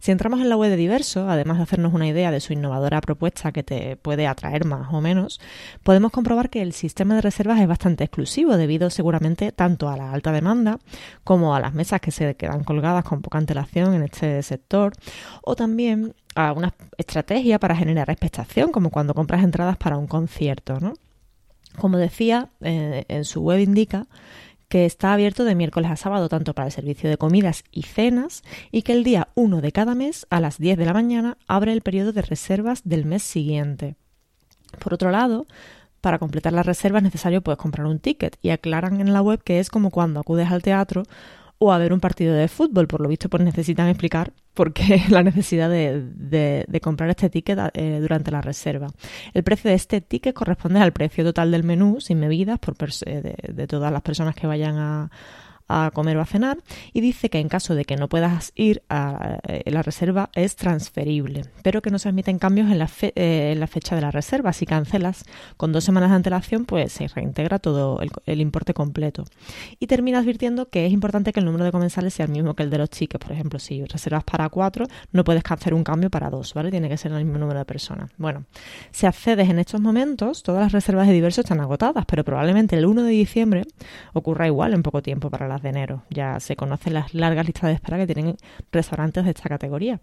[0.00, 3.00] Si entramos en la web de Diverso, además de hacernos una idea de su innovadora
[3.00, 5.40] propuesta que te puede atraer más o menos,
[5.82, 10.12] podemos comprobar que el sistema de reservas es bastante exclusivo debido seguramente tanto a la
[10.12, 10.78] alta demanda
[11.24, 14.92] como a las mesas que se quedan colgadas con poca antelación en este sector
[15.42, 20.78] o también a una estrategia para generar expectación como cuando compras entradas para un concierto.
[20.80, 20.94] ¿no?
[21.76, 24.06] Como decía, eh, en su web indica
[24.68, 28.42] que está abierto de miércoles a sábado tanto para el servicio de comidas y cenas
[28.70, 31.72] y que el día 1 de cada mes a las 10 de la mañana abre
[31.72, 33.96] el periodo de reservas del mes siguiente.
[34.78, 35.46] Por otro lado,
[36.00, 39.42] para completar la reserva es necesario pues, comprar un ticket y aclaran en la web
[39.42, 41.02] que es como cuando acudes al teatro
[41.58, 42.86] o a ver un partido de fútbol.
[42.86, 47.70] Por lo visto, pues necesitan explicar por qué la necesidad de, de, comprar este ticket
[47.74, 48.88] eh, durante la reserva.
[49.32, 53.36] El precio de este ticket corresponde al precio total del menú, sin bebidas, por de,
[53.52, 55.10] de todas las personas que vayan a,
[55.68, 56.58] a comer o a cenar
[56.92, 60.56] y dice que en caso de que no puedas ir a eh, la reserva es
[60.56, 64.10] transferible, pero que no se admiten cambios en la, eh, en la fecha de la
[64.10, 64.52] reserva.
[64.52, 65.24] Si cancelas
[65.56, 69.24] con dos semanas de antelación, pues se reintegra todo el, importe completo.
[69.78, 72.62] Y termina advirtiendo que es importante que el número de comensales sea el mismo que
[72.62, 73.24] el de los tickets.
[73.24, 76.70] Por ejemplo, si reservas para cuatro, no puedes hacer un cambio para dos, ¿vale?
[76.70, 78.10] Tiene que ser el mismo número de personas.
[78.16, 78.44] Bueno,
[78.90, 82.86] si accedes en estos momentos, todas las reservas de diversos están agotadas, pero probablemente el
[82.86, 83.62] 1 de diciembre
[84.12, 86.04] ocurra igual en poco tiempo para la de enero.
[86.10, 88.36] Ya se conocen las largas listas de espera que tienen
[88.72, 90.00] restaurantes de esta categoría.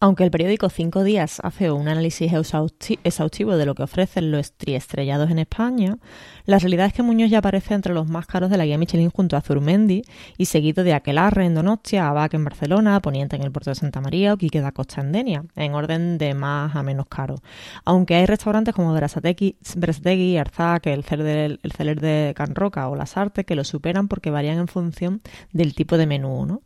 [0.00, 5.28] Aunque el periódico Cinco Días hace un análisis exhaustivo de lo que ofrecen los triestrellados
[5.28, 5.98] en España,
[6.44, 9.10] la realidad es que Muñoz ya aparece entre los más caros de la guía Michelin
[9.10, 10.02] junto a Zurmendi
[10.36, 14.00] y seguido de Aquelarre en Donostia, Abac en Barcelona, Poniente en el puerto de Santa
[14.00, 17.34] María o Quique da Costa en Denia, en orden de más a menos caro.
[17.84, 23.16] Aunque hay restaurantes como Berasategui, Arzac, el Celer, el Celer de Can Roca o Las
[23.16, 26.62] Artes que lo superan porque varían en función del tipo de menú, ¿no?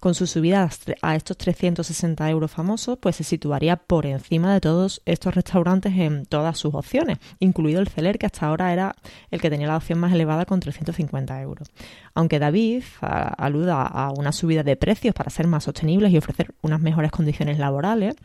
[0.00, 0.68] Con su subida
[1.02, 6.26] a estos 360 euros famosos, pues se situaría por encima de todos estos restaurantes en
[6.26, 8.96] todas sus opciones, incluido el Celer, que hasta ahora era
[9.30, 11.68] el que tenía la opción más elevada con 350 euros.
[12.14, 16.80] Aunque David aluda a una subida de precios para ser más sostenibles y ofrecer unas
[16.80, 18.16] mejores condiciones laborales,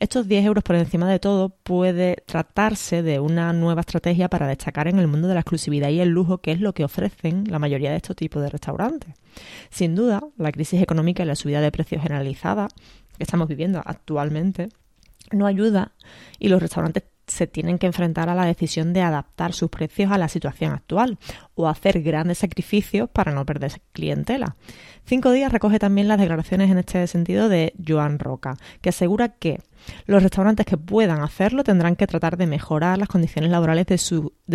[0.00, 4.88] estos 10 euros por encima de todo puede tratarse de una nueva estrategia para destacar
[4.88, 7.58] en el mundo de la exclusividad y el lujo, que es lo que ofrecen la
[7.58, 9.14] mayoría de estos tipos de restaurantes.
[9.68, 12.68] Sin duda, la crisis económica y la subida de precios generalizada
[13.18, 14.70] que estamos viviendo actualmente
[15.32, 15.92] no ayuda
[16.38, 20.18] y los restaurantes se tienen que enfrentar a la decisión de adaptar sus precios a
[20.18, 21.18] la situación actual
[21.60, 24.56] o hacer grandes sacrificios para no perder clientela.
[25.04, 29.60] Cinco días recoge también las declaraciones en este sentido de Joan Roca, que asegura que
[30.06, 33.98] los restaurantes que puedan hacerlo tendrán que tratar de mejorar las condiciones laborales de,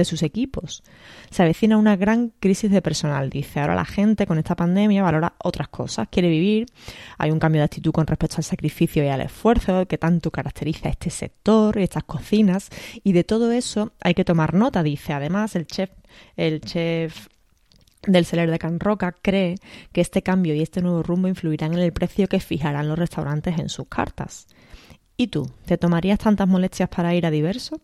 [0.05, 0.83] sus equipos.
[1.29, 3.59] Se avecina una gran crisis de personal, dice.
[3.59, 6.67] Ahora la gente con esta pandemia valora otras cosas, quiere vivir,
[7.17, 10.89] hay un cambio de actitud con respecto al sacrificio y al esfuerzo que tanto caracteriza
[10.89, 12.69] este sector y estas cocinas,
[13.03, 15.13] y de todo eso hay que tomar nota, dice.
[15.13, 15.89] Además, el chef,
[16.35, 17.27] el chef
[18.07, 19.55] del Celer de Can Roca cree
[19.91, 23.57] que este cambio y este nuevo rumbo influirán en el precio que fijarán los restaurantes
[23.59, 24.47] en sus cartas.
[25.17, 25.49] ¿Y tú?
[25.65, 27.79] ¿Te tomarías tantas molestias para ir a diverso?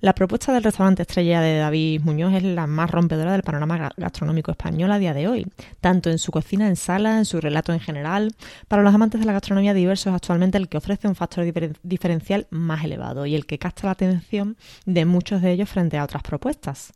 [0.00, 4.50] La propuesta del restaurante estrella de David Muñoz es la más rompedora del panorama gastronómico
[4.50, 5.46] español a día de hoy,
[5.80, 8.34] tanto en su cocina en sala, en su relato en general.
[8.66, 11.46] Para los amantes de la gastronomía diverso es actualmente el que ofrece un factor
[11.84, 16.04] diferencial más elevado y el que capta la atención de muchos de ellos frente a
[16.04, 16.92] otras propuestas.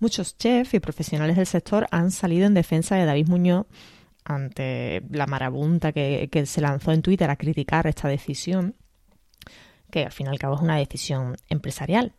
[0.00, 3.66] Muchos chefs y profesionales del sector han salido en defensa de David Muñoz
[4.24, 8.74] ante la marabunta que, que se lanzó en Twitter a criticar esta decisión
[9.90, 12.14] que al fin y al cabo es una decisión empresarial.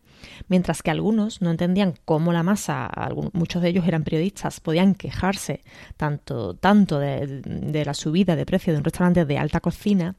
[0.48, 2.90] Mientras que algunos no entendían cómo la masa,
[3.32, 5.62] muchos de ellos eran periodistas, podían quejarse
[5.96, 10.14] tanto, tanto de, la subida de precio de un restaurante de alta cocina,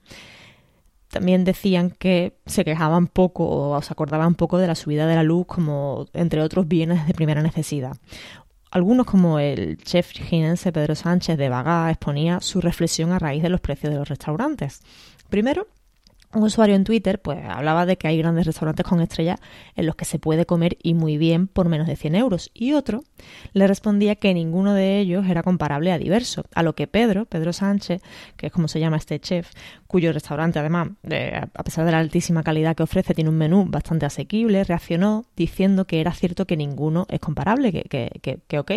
[1.07, 5.23] también decían que se quejaban poco o se acordaban poco de la subida de la
[5.23, 7.95] luz como entre otros bienes de primera necesidad.
[8.71, 13.49] Algunos, como el chef ginense Pedro Sánchez de Bagá, exponía su reflexión a raíz de
[13.49, 14.81] los precios de los restaurantes.
[15.29, 15.67] Primero,
[16.33, 19.39] un usuario en Twitter pues hablaba de que hay grandes restaurantes con estrellas
[19.75, 22.73] en los que se puede comer y muy bien por menos de 100 euros y
[22.73, 23.03] otro
[23.53, 27.53] le respondía que ninguno de ellos era comparable a diverso, a lo que Pedro, Pedro
[27.53, 28.01] Sánchez,
[28.37, 29.51] que es como se llama este chef,
[29.87, 30.89] cuyo restaurante además,
[31.53, 35.85] a pesar de la altísima calidad que ofrece, tiene un menú bastante asequible, reaccionó diciendo
[35.85, 38.71] que era cierto que ninguno es comparable, que, que, que, ok,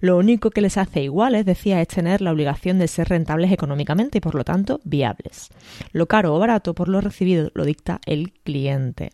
[0.00, 4.18] lo único que les hace iguales, decía, es tener la obligación de ser rentables económicamente
[4.18, 5.48] y por lo tanto viables.
[5.92, 9.10] Lo caro o barato por lo recibido lo dicta el cliente.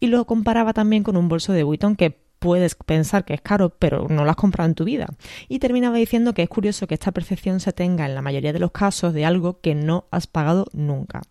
[0.00, 3.70] Y lo comparaba también con un bolso de Vuitton que puedes pensar que es caro,
[3.70, 5.06] pero no lo has comprado en tu vida.
[5.48, 8.58] Y terminaba diciendo que es curioso que esta percepción se tenga en la mayoría de
[8.58, 11.22] los casos de algo que no has pagado nunca.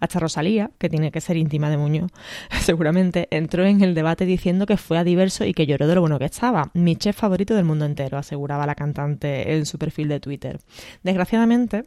[0.00, 2.10] Hasta Rosalía, que tiene que ser íntima de Muñoz,
[2.60, 6.00] seguramente entró en el debate diciendo que fue a diverso y que lloró de lo
[6.00, 6.70] bueno que estaba.
[6.74, 10.58] Mi chef favorito del mundo entero, aseguraba la cantante en su perfil de Twitter.
[11.02, 11.84] Desgraciadamente,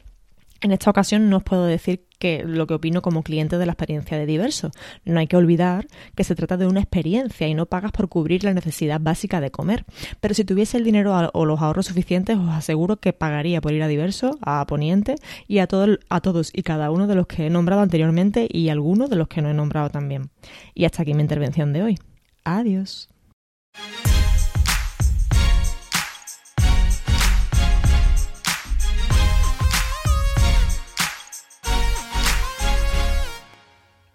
[0.62, 3.72] en esta ocasión no os puedo decir que lo que opino como cliente de la
[3.72, 4.72] experiencia de diverso.
[5.06, 8.43] No hay que olvidar que se trata de una experiencia y no pagas por cubrir
[8.43, 9.86] la necesidad básica de comer.
[10.19, 13.84] Pero si tuviese el dinero o los ahorros suficientes, os aseguro que pagaría por ir
[13.84, 15.15] a diverso, a Poniente
[15.48, 15.63] y a,
[16.10, 19.28] a todos y cada uno de los que he nombrado anteriormente y algunos de los
[19.30, 20.30] que no he nombrado también.
[20.74, 22.00] Y hasta aquí mi intervención de hoy.
[22.43, 23.10] Adiós.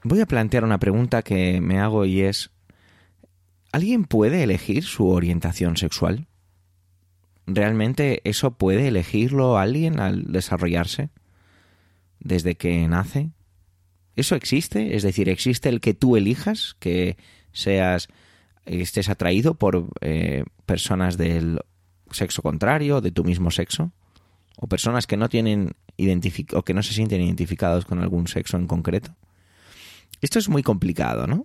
[0.05, 2.51] Voy a plantear una pregunta que me hago y es,
[3.73, 6.29] ¿alguien puede elegir su orientación sexual?
[7.47, 11.09] ¿Realmente eso puede elegirlo alguien al desarrollarse?
[12.21, 13.31] ¿Desde que nace?
[14.15, 14.95] ¿Eso existe?
[14.95, 17.17] Es decir, ¿existe el que tú elijas, que
[17.53, 18.09] seas,
[18.65, 21.61] estés atraído por eh, personas del
[22.11, 23.93] sexo contrario, de tu mismo sexo?
[24.57, 25.73] ¿O personas que no tienen
[26.53, 29.15] o que no se sienten identificados con algún sexo en concreto?
[30.25, 31.45] Esto es muy complicado, ¿no?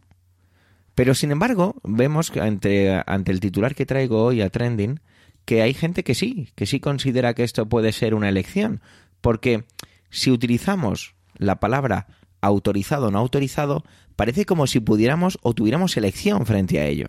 [0.95, 5.01] Pero sin embargo, vemos ante, ante el titular que traigo hoy a Trending,
[5.43, 8.79] que hay gente que sí, que sí considera que esto puede ser una elección.
[9.19, 9.65] Porque
[10.09, 12.07] si utilizamos la palabra
[12.39, 13.83] autorizado o no autorizado,
[14.15, 17.07] parece como si pudiéramos o tuviéramos elección frente a ello.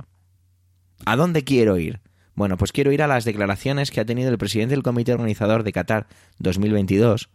[1.06, 2.00] ¿A dónde quiero ir?
[2.34, 5.62] Bueno, pues quiero ir a las declaraciones que ha tenido el presidente del comité organizador
[5.62, 6.08] de Qatar
[6.40, 7.30] 2022,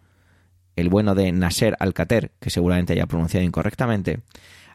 [0.75, 4.19] el bueno de Nasser Alcater, que seguramente haya pronunciado incorrectamente,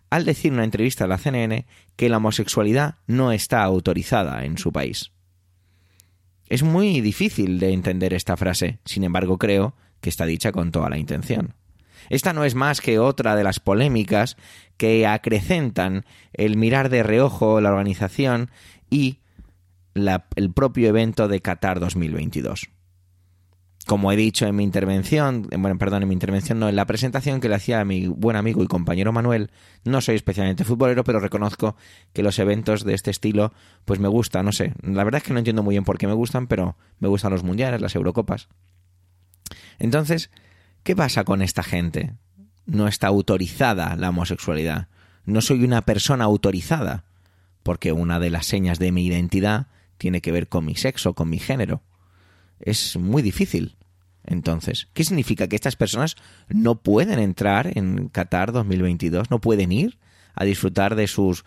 [0.09, 4.59] al decir en una entrevista a la CNN que la homosexualidad no está autorizada en
[4.59, 5.13] su país.
[6.49, 10.91] Es muy difícil de entender esta frase, sin embargo creo que está dicha con toda
[10.91, 11.55] la intención.
[12.09, 14.37] Esta no es más que otra de las polémicas
[14.77, 18.51] que acrecentan el mirar de reojo la organización
[18.89, 19.19] y
[19.95, 22.71] el propio evento de Qatar 2022
[23.87, 27.40] como he dicho en mi intervención, bueno, perdón, en mi intervención no, en la presentación
[27.40, 29.51] que le hacía a mi buen amigo y compañero Manuel,
[29.85, 31.77] no soy especialmente futbolero, pero reconozco
[32.12, 33.53] que los eventos de este estilo,
[33.85, 36.07] pues me gustan, no sé, la verdad es que no entiendo muy bien por qué
[36.07, 38.49] me gustan, pero me gustan los mundiales, las Eurocopas.
[39.79, 40.31] Entonces,
[40.83, 42.14] ¿qué pasa con esta gente?
[42.66, 44.88] No está autorizada la homosexualidad.
[45.25, 47.05] No soy una persona autorizada,
[47.62, 51.31] porque una de las señas de mi identidad tiene que ver con mi sexo, con
[51.31, 51.83] mi género
[52.61, 53.77] es muy difícil.
[54.25, 55.49] Entonces, ¿qué significa?
[55.49, 56.16] Que estas personas
[56.49, 59.99] no pueden entrar en Qatar 2022, no pueden ir
[60.35, 61.44] a disfrutar de sus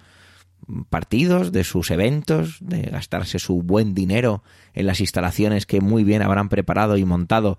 [0.90, 6.22] partidos, de sus eventos, de gastarse su buen dinero en las instalaciones que muy bien
[6.22, 7.58] habrán preparado y montado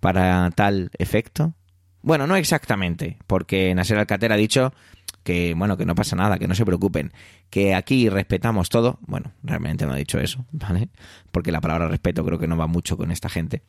[0.00, 1.54] para tal efecto.
[2.02, 4.72] Bueno, no exactamente, porque Nasser Alcater ha dicho
[5.22, 7.12] que bueno, que no pasa nada, que no se preocupen,
[7.50, 8.98] que aquí respetamos todo.
[9.02, 10.88] Bueno, realmente no ha dicho eso, ¿vale?
[11.30, 13.62] Porque la palabra respeto creo que no va mucho con esta gente.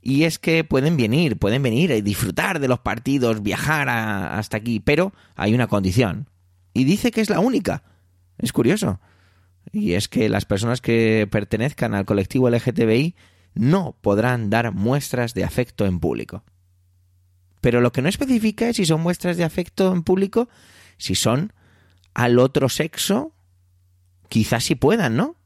[0.00, 4.78] Y es que pueden venir, pueden venir y disfrutar de los partidos, viajar hasta aquí,
[4.78, 6.28] pero hay una condición.
[6.74, 7.84] Y dice que es la única.
[8.36, 9.00] Es curioso.
[9.72, 13.14] Y es que las personas que pertenezcan al colectivo LGTBI
[13.54, 16.44] no podrán dar muestras de afecto en público.
[17.60, 20.50] Pero lo que no especifica es si son muestras de afecto en público,
[20.98, 21.52] si son
[22.14, 23.32] al otro sexo,
[24.28, 25.36] quizás sí puedan, ¿no?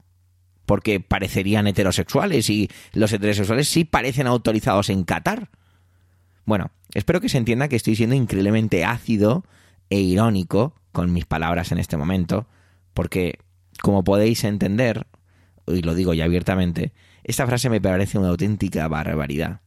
[0.69, 5.49] porque parecerían heterosexuales y los heterosexuales sí parecen autorizados en Qatar.
[6.45, 9.47] Bueno, espero que se entienda que estoy siendo increíblemente ácido
[9.89, 12.47] e irónico con mis palabras en este momento,
[12.93, 13.39] porque,
[13.81, 15.07] como podéis entender,
[15.67, 16.93] y lo digo ya abiertamente,
[17.25, 19.63] esta frase me parece una auténtica barbaridad.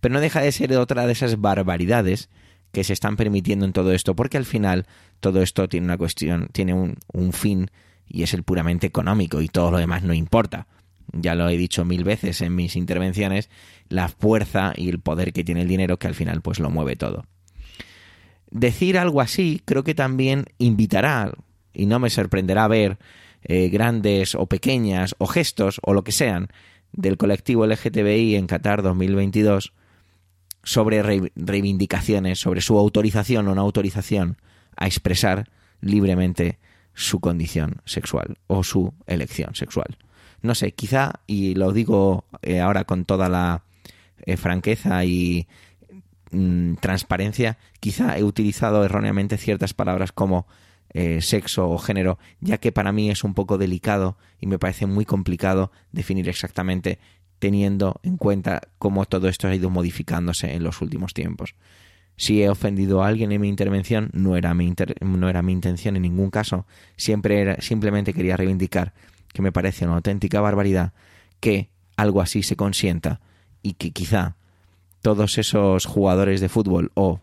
[0.00, 2.30] Pero no deja de ser otra de esas barbaridades
[2.74, 4.86] que se están permitiendo en todo esto, porque al final
[5.20, 7.70] todo esto tiene una cuestión, tiene un, fin
[8.06, 10.66] y es el puramente económico y todo lo demás no importa.
[11.12, 13.48] Ya lo he dicho mil veces en mis intervenciones,
[13.88, 16.96] la fuerza y el poder que tiene el dinero que al final pues lo mueve
[16.96, 17.24] todo.
[18.50, 21.32] Decir algo así creo que también invitará,
[21.72, 22.98] y no me sorprenderá ver
[23.44, 26.48] eh, grandes o pequeñas o gestos o lo que sean
[26.92, 29.72] del colectivo LGTBI en Qatar 2022
[30.64, 31.02] sobre
[31.36, 34.38] reivindicaciones, sobre su autorización o no autorización
[34.76, 35.48] a expresar
[35.80, 36.58] libremente
[36.94, 39.98] su condición sexual o su elección sexual.
[40.42, 43.64] No sé, quizá, y lo digo eh, ahora con toda la
[44.26, 45.46] eh, franqueza y
[46.30, 50.46] mm, transparencia, quizá he utilizado erróneamente ciertas palabras como
[50.90, 54.86] eh, sexo o género, ya que para mí es un poco delicado y me parece
[54.86, 56.98] muy complicado definir exactamente
[57.44, 61.54] teniendo en cuenta cómo todo esto ha ido modificándose en los últimos tiempos.
[62.16, 64.72] Si he ofendido a alguien en mi intervención, no era mi,
[65.02, 66.64] no era mi intención en ningún caso.
[66.96, 68.94] Siempre era, simplemente quería reivindicar
[69.34, 70.94] que me parece una auténtica barbaridad
[71.38, 71.68] que
[71.98, 73.20] algo así se consienta
[73.62, 74.36] y que quizá
[75.02, 77.20] todos esos jugadores de fútbol o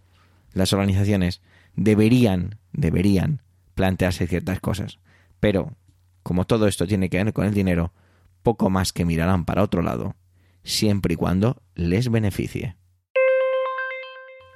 [0.54, 1.42] las organizaciones
[1.76, 3.42] deberían, deberían
[3.74, 5.00] plantearse ciertas cosas.
[5.40, 5.74] Pero,
[6.22, 7.92] como todo esto tiene que ver con el dinero,
[8.44, 10.16] poco más que mirarán para otro lado,
[10.64, 12.76] siempre y cuando les beneficie.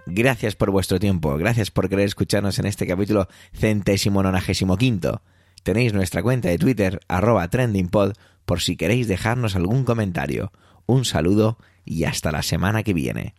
[0.08, 5.24] Gracias por vuestro tiempo, gracias por querer escucharnos en este capítulo centésimo nonagésimo quinto.
[5.64, 8.14] Tenéis nuestra cuenta de Twitter, arroba trendingpod,
[8.46, 10.52] por si queréis dejarnos algún comentario.
[10.86, 13.34] Un saludo y hasta la semana que viene.